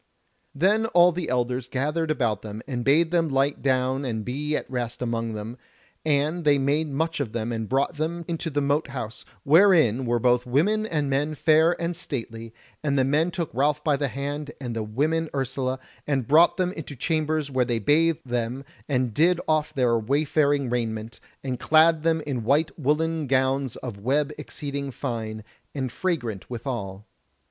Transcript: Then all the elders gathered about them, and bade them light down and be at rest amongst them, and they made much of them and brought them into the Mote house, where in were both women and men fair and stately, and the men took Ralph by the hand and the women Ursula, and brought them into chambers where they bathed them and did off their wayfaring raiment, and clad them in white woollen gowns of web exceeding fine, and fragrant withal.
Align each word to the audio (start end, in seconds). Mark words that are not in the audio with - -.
Then 0.55 0.87
all 0.87 1.11
the 1.11 1.29
elders 1.29 1.67
gathered 1.67 2.09
about 2.09 2.41
them, 2.41 2.63
and 2.67 2.83
bade 2.83 3.11
them 3.11 3.29
light 3.29 3.61
down 3.61 4.03
and 4.03 4.25
be 4.25 4.55
at 4.55 4.67
rest 4.67 4.99
amongst 4.99 5.35
them, 5.35 5.59
and 6.03 6.43
they 6.43 6.57
made 6.57 6.89
much 6.89 7.19
of 7.19 7.33
them 7.33 7.51
and 7.51 7.69
brought 7.69 7.97
them 7.97 8.25
into 8.27 8.49
the 8.49 8.61
Mote 8.61 8.87
house, 8.87 9.25
where 9.43 9.75
in 9.75 10.07
were 10.07 10.17
both 10.17 10.47
women 10.47 10.87
and 10.87 11.07
men 11.07 11.35
fair 11.35 11.79
and 11.79 11.95
stately, 11.95 12.51
and 12.83 12.97
the 12.97 13.03
men 13.03 13.29
took 13.29 13.51
Ralph 13.53 13.83
by 13.83 13.95
the 13.95 14.07
hand 14.07 14.49
and 14.59 14.75
the 14.75 14.81
women 14.81 15.29
Ursula, 15.35 15.77
and 16.07 16.27
brought 16.27 16.57
them 16.57 16.71
into 16.71 16.95
chambers 16.95 17.51
where 17.51 17.63
they 17.63 17.77
bathed 17.77 18.25
them 18.25 18.65
and 18.89 19.13
did 19.13 19.39
off 19.47 19.71
their 19.71 19.99
wayfaring 19.99 20.71
raiment, 20.71 21.19
and 21.43 21.59
clad 21.59 22.01
them 22.01 22.21
in 22.21 22.43
white 22.43 22.71
woollen 22.75 23.27
gowns 23.27 23.75
of 23.75 23.99
web 23.99 24.33
exceeding 24.39 24.89
fine, 24.89 25.43
and 25.75 25.91
fragrant 25.91 26.49
withal. 26.49 27.05